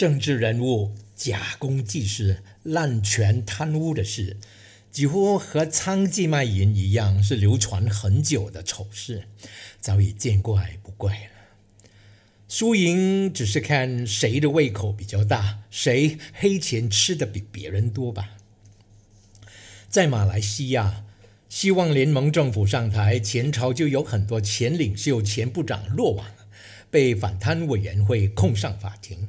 [0.00, 4.38] 政治人物假公济私、滥权贪污的事，
[4.90, 9.24] 几乎和娼妓卖淫一样，是流传很久的丑事，
[9.78, 11.30] 早已见怪不怪了。
[12.48, 18.38] 输赢只是看谁的胃口比较大，谁黑钱吃的比别人多吧。
[19.90, 21.04] 在马来西亚。
[21.50, 26.26] 希望联盟政府上台前朝就有很多前领袖、前部长落网，
[26.90, 29.28] 被反贪委员会控上法庭。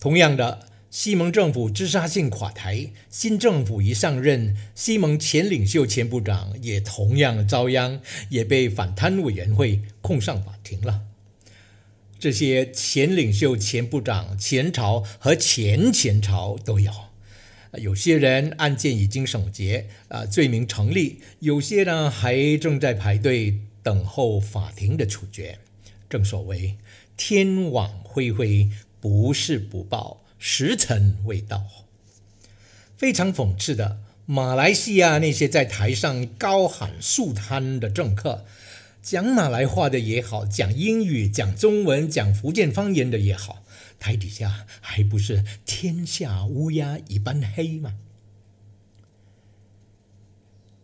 [0.00, 8.00] 同样的，西蒙政府自杀性垮台，新政府一上任，西蒙前领袖、前部长也同样遭殃，
[8.30, 11.02] 也被反贪委员会控上法庭了。
[12.18, 16.90] 这些前领袖、前部长、前朝和前前朝都有。
[17.74, 25.58] 有些人案件已经审结，啊，罪名成立；有些呢还正在排队等候法庭的处决。
[26.08, 26.76] 正所谓
[27.16, 28.68] 天网恢恢，
[29.00, 31.64] 不是不报，时辰未到。
[32.96, 38.44] 非常讽刺的，马来西亚那些在台上高喊肃贪的政客，
[39.02, 43.64] 讲马来话的也好，讲英语、讲中文、讲福建方言的也好。
[43.98, 47.98] 台底下还不是天下乌鸦一般黑吗？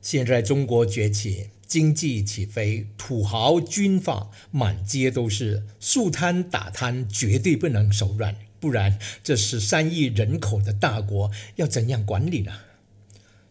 [0.00, 12.52] 现在中国崛起，经济起飞，土豪军阀满街都是，肃贪打贪绝对不能手软，不然这十三亿人口的大国要怎样管理呢？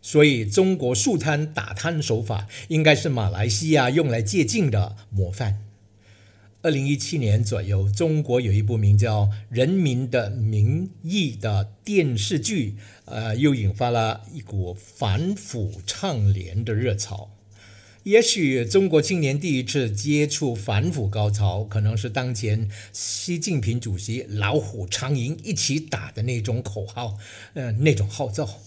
[0.02, 5.60] 所以，中国肃贪打贪手法应该是马来西亚用来借鉴的模范。
[6.64, 17.37] 二零一七年左右，中国有一部名叫《人民的名义》的电视剧，呃，又引发了一股反腐倡廉的热潮。
[18.08, 27.18] 也许中国青年第一次接触反腐高潮，可能是当前习近平主席“老虎苍蝇一起打”的那种口号，
[27.54, 28.62] 呃，那种号召。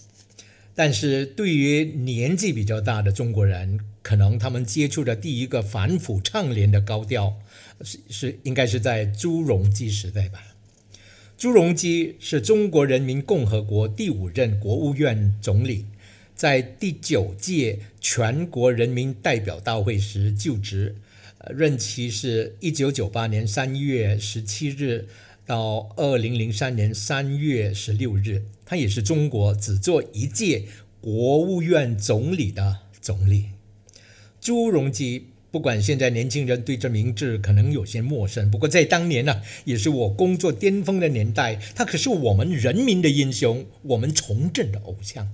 [0.75, 7.39] 但是对于年纪比较大的中国人，可能他们接触的第一个反腐倡廉的高调。
[7.83, 10.53] 是是，应该是在朱镕基时代吧。
[11.35, 15.87] 朱镕基是中国人民共和国第五任国务院总理，
[16.41, 20.95] 在第九届全国人民代表大会时就职，
[21.55, 25.07] 任期是一九九八年三月十七日
[25.45, 28.41] 到二零零三年三月十六日。
[28.65, 30.63] 他也是中国只做一届
[30.99, 33.49] 国务院总理的总理。
[34.39, 35.27] 朱镕基。
[35.51, 45.27] 不管现在年轻人对这名字可能有些陌生，不过在当年呢，也是我工作巅峰的年代，他可是我们人民的英雄，我们从政的偶像。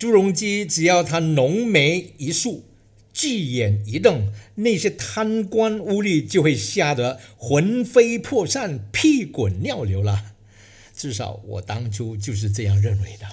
[0.00, 2.64] 朱镕基只要他浓眉一竖，
[3.12, 10.32] 巨眼一瞪，那些贪官污吏就会吓得魂飞魄散、屁滚尿流了。
[10.96, 13.26] 至少我当初就是这样认为的。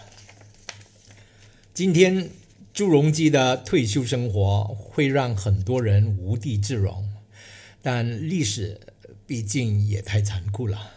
[1.74, 2.30] 今天。
[2.74, 7.10] 朱镕基的退休生活会让很多人无地自容，
[7.82, 8.80] 但历史
[9.26, 10.92] 毕竟也太残酷了。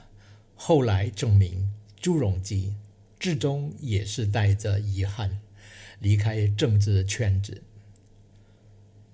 [0.55, 2.75] 后来证明，朱镕基
[3.19, 5.39] 至终也是带着遗憾
[6.01, 7.63] 离开政治圈子。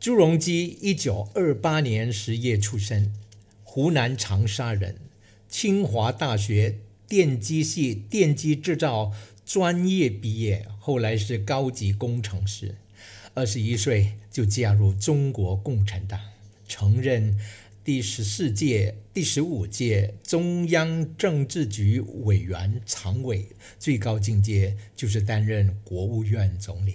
[0.01, 3.13] 朱镕基一九二八年十月出生，
[3.63, 4.97] 湖南长沙人，
[5.49, 9.13] 清华大学电机系电机制造。
[9.47, 12.75] 专业毕业，后来是高级工程师。
[13.35, 16.19] 二十一岁就加入中国共产党，
[16.69, 17.39] 曾任
[17.87, 23.47] 第十四届、第十五届中央政治局委员常委，
[23.79, 26.95] 最高境界就是担任国务院总理。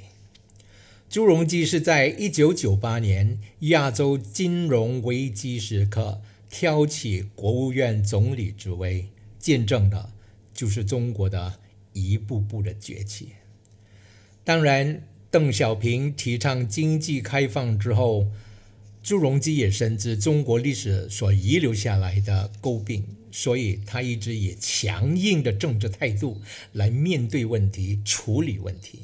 [1.09, 9.07] 朱镕基是在一九九八年亚洲金融危机时刻挑起国务院总理职位，
[9.39, 10.11] 见证的
[10.53, 11.61] 就是中国的。
[11.93, 13.29] 一步步的崛起。
[14.43, 18.27] 当然，邓小平提倡经济开放之后，
[19.03, 26.41] 朱镕基也深知中国历史所遗留下来的诟病，所以他一直以强硬的政治态度
[26.73, 28.99] 来面对问题、处理问题。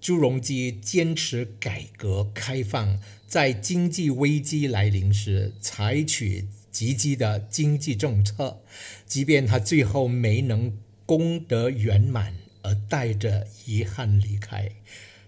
[0.00, 8.60] 朱镕基坚持改革开放，在经济危机来临时采取积极的经济政策，
[9.06, 10.72] 即便他最后没能。
[11.10, 14.70] 功德圆满而带着遗憾离开，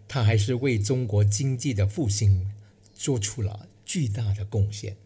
[0.07, 2.53] 他还是为中国经济的复兴
[3.03, 4.97] 做出了巨大的贡献。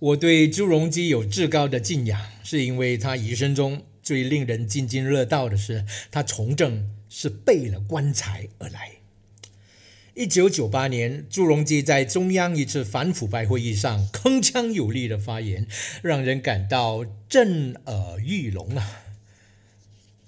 [0.00, 8.96] 我对朱镕基有至高的敬仰，是因为他一生中最令人津津乐道的是，他从政是背了棺材而来。
[10.14, 15.68] 一九九八年，朱镕基在中央一次反腐败会议上铿锵有力的发言，
[16.02, 19.04] 让人感到震耳欲聋啊！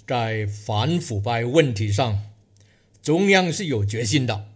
[0.06, 2.22] 在反腐败问题上，
[3.06, 4.48] 中央是有决心的。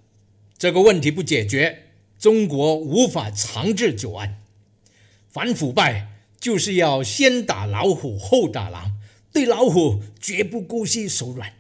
[0.59, 1.85] 这个问题不解决，
[2.19, 4.43] 中国无法长治久安。
[5.29, 6.09] 反腐败
[6.41, 8.99] 就是要先打老虎后打狼，
[9.33, 11.53] 对老虎绝不姑息手软。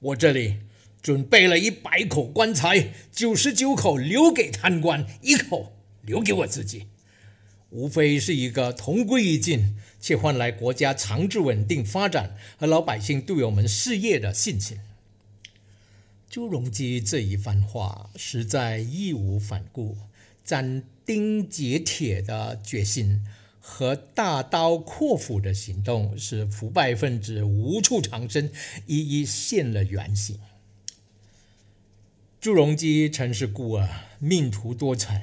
[0.00, 0.58] 我这里。
[1.00, 5.72] 准备了一百口棺材，九十九口留给贪官，一口
[6.02, 6.88] 留给我自己，
[7.70, 14.80] 无非是一个同归于尽，却换来国家长治稳定发展和老百姓对我们事业的信心。
[16.36, 19.96] 朱镕基这一番话，实在义无反顾，
[20.44, 23.24] 斩钉截铁的决心
[23.58, 28.52] 和大刀阔斧的行动，使腐败分子无处藏身，
[28.84, 30.38] 一一现了原形。
[32.38, 33.88] 朱镕基曾是孤儿，
[34.18, 35.22] 命途多舛，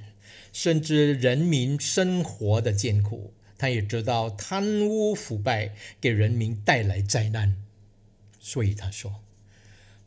[0.52, 3.36] 深知人民生活的艰苦。
[3.60, 7.56] 他也知道贪污腐败给人民带来灾难，
[8.40, 9.22] 所以他说：“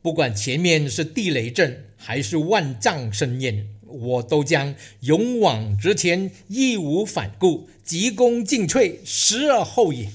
[0.06, 10.11] 不管前面是地雷阵还是万丈深渊，我都将勇往直前，义无反顾，急功近瘁，时而后已。”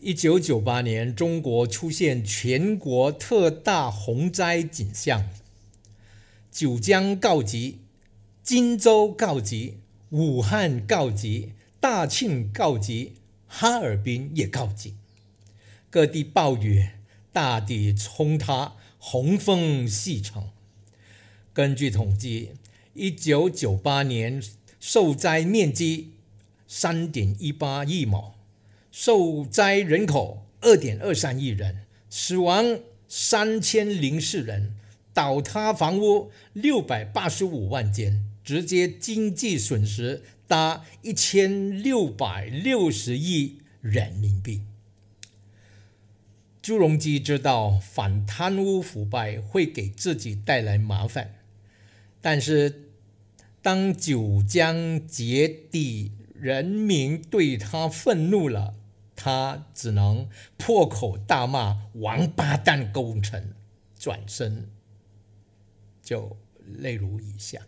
[0.00, 5.28] 一九九八年，中国出现全国特大洪灾景象，
[6.52, 7.80] 九江告急，
[8.44, 9.78] 荆州告急，
[10.10, 13.14] 武汉告急，大庆告急，
[13.48, 14.94] 哈尔滨也告急，
[15.90, 16.90] 各地暴雨，
[17.38, 20.50] 大地冲塌，洪峰细成。
[21.52, 22.54] 根据统计，
[22.94, 24.42] 一九九八年
[24.80, 26.14] 受灾面积
[26.66, 28.34] 三点一八亿亩。
[28.90, 34.74] 受灾人口二点二三亿人，死亡三千零四人，
[35.14, 44.62] 倒塌房屋六百八十五万间，直接经济损失达一千六百六十亿人民币。
[46.68, 51.36] 朱镕基知道反贪污腐败会给自己带来麻烦，
[52.20, 52.90] 但是
[53.62, 58.74] 当九江劫地，人民对他愤怒了。
[59.16, 60.28] 他只能
[60.58, 63.54] 破口大骂“王八蛋工程”，
[63.98, 64.68] 转身
[66.02, 66.36] 就
[66.66, 67.62] 泪如雨下。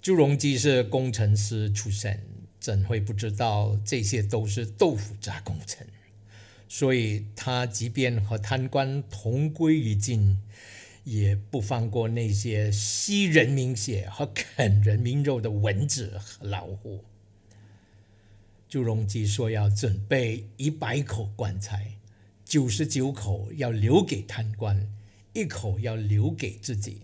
[0.00, 2.18] 朱镕基是工程师出身，
[2.58, 5.86] 怎会不知道这些都是豆腐渣工程？
[6.74, 10.40] 所以他即便和贪官同归于尽，
[11.04, 17.04] 也不放过那些吸人民血和啃人民肉的蚊子和老虎。
[18.70, 21.98] 朱镕基说：“要准备一百口棺材，
[22.42, 24.90] 九十九口要留给贪官，
[25.34, 27.02] 一口要留给自己。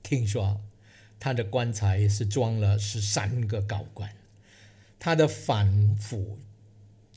[0.00, 0.60] 听说
[1.18, 4.14] 他的棺材是装了十三个高官，
[5.00, 6.38] 他的反腐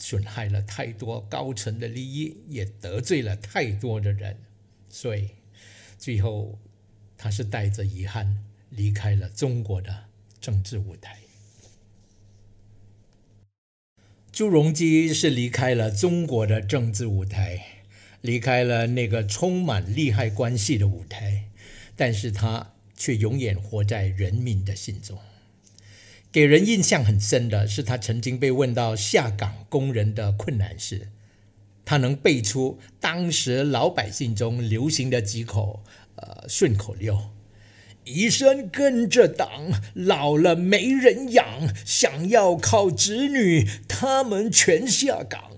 [0.01, 4.35] 损害了太多高层的利益，也得罪了太多的人，
[4.89, 5.29] 所以
[5.99, 6.57] 最后
[7.15, 10.05] 他是带着遗憾离开了中国的
[10.39, 11.19] 政治舞台。”
[14.33, 17.83] 朱镕基是离开了中国的政治舞台，
[18.21, 21.49] 离开了那个充满利害关系的舞台，
[21.95, 25.19] 但是他却永远活在人民的心中。
[26.31, 31.09] 给人印象很深的是，他曾经被问到下岗工人的困难时，
[31.83, 35.83] 他能背出当时老百姓中流行的几口
[36.15, 37.31] 呃顺口溜。
[38.05, 45.51] 一生跟着党，老了没人养，想要靠子女，他们全下岗。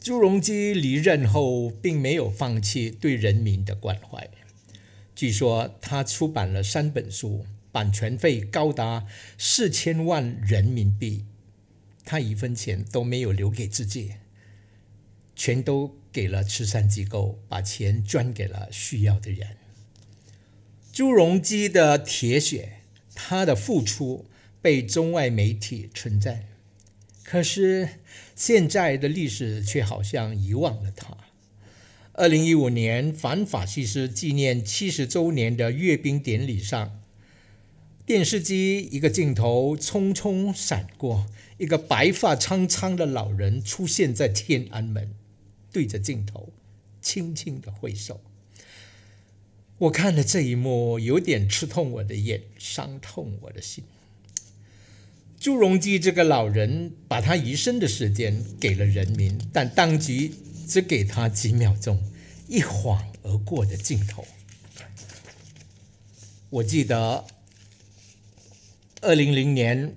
[0.00, 4.28] 朱镕基离任后，并没有放弃对人民的关怀。
[5.14, 9.06] 据说他出版了三本书，版权费高达
[9.36, 11.24] 四千万人民币，
[12.04, 14.12] 他一分钱都没有留给自己，
[15.36, 19.56] 全都给了慈善机构，把钱捐给了需要的人。
[20.92, 22.80] 朱镕基的铁血，
[23.14, 24.26] 他的付出
[24.60, 26.44] 被中外媒体称赞，
[27.22, 28.00] 可是
[28.34, 31.16] 现在的历史却好像遗忘了他。
[32.14, 37.00] 二零一五年反法西斯纪念七十周年的阅兵典礼上，
[38.08, 41.26] 电视机一个镜头匆匆闪过，
[41.58, 45.14] 一个白发苍苍的老人出现在天安门，
[45.70, 46.48] 对着镜头
[47.02, 48.22] 轻轻的挥手。
[49.76, 53.84] 我看了这一幕，有点刺痛我的眼，伤痛我的心。
[55.38, 60.32] 朱镕基这个老人，把他一生的时间给了人民，但当局
[60.66, 62.02] 只给他几秒钟，
[62.48, 64.26] 一晃而过的镜头。
[66.48, 67.26] 我记得
[69.00, 69.96] 二零零年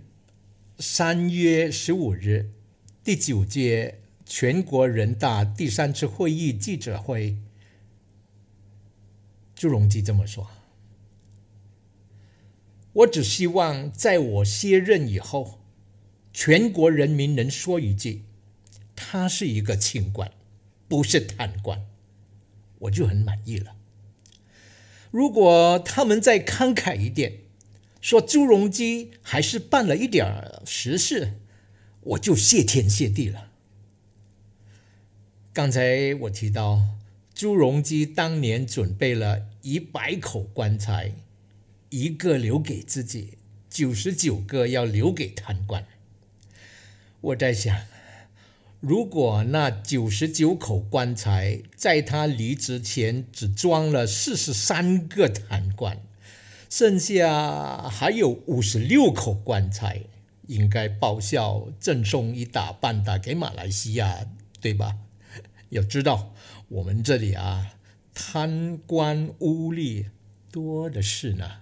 [0.78, 2.52] 三月十五日，
[3.04, 7.36] 第九届全国人大第三次会议记者会，
[9.56, 10.52] 朱镕基这么说
[12.94, 15.62] ：“我只希望在我卸任以后，
[16.32, 18.26] 全国人民能说一句，
[18.96, 20.32] 他是一个清官，
[20.88, 21.88] 不是贪官，
[22.78, 23.78] 我就很满意了。”
[25.10, 27.41] 如果他们再慷慨一点，
[28.02, 30.26] 说朱镕基还是办了一点
[30.66, 31.40] 实事，
[32.02, 33.52] 我就谢天谢地了。
[35.54, 36.82] 刚才我提到，
[37.34, 41.14] 朱镕基当年准备了一百口棺材，
[41.90, 43.38] 一个留给自己，
[43.70, 45.86] 九十九个要留给贪官。
[47.22, 47.76] 我在想。
[48.80, 56.02] 如果那九十九口棺材在他离职前只装了四十三个贪官，
[56.72, 60.04] 剩下还有五十六口棺材，
[60.48, 64.26] 应该报销赠送一打半打给马来西亚，
[64.62, 64.96] 对吧？
[65.68, 66.34] 要知道，
[66.70, 67.74] 我们这里啊，
[68.14, 70.06] 贪官污吏
[70.50, 71.58] 多的是呢。